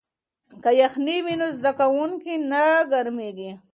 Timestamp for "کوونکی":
1.79-2.33